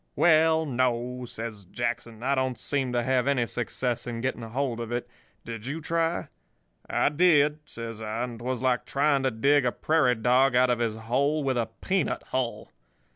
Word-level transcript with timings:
"'Well, 0.15 0.65
no,' 0.65 1.25
says 1.27 1.65
Jackson. 1.65 2.23
'I 2.23 2.33
don't 2.33 2.59
seem 2.59 2.91
to 2.91 3.03
have 3.03 3.27
any 3.27 3.45
success 3.45 4.07
in 4.07 4.19
getting 4.19 4.41
hold 4.41 4.79
of 4.79 4.91
it. 4.91 5.07
Did 5.45 5.67
you 5.67 5.79
try?' 5.79 6.29
"'I 6.89 7.09
did,' 7.09 7.59
says 7.69 8.01
I, 8.01 8.23
'and 8.23 8.39
'twas 8.39 8.63
like 8.63 8.85
trying 8.87 9.21
to 9.21 9.29
dig 9.29 9.63
a 9.63 9.71
prairie 9.71 10.15
dog 10.15 10.55
out 10.55 10.71
of 10.71 10.79
his 10.79 10.95
hole 10.95 11.43
with 11.43 11.55
a 11.55 11.69
peanut 11.81 12.23
hull. 12.31 12.71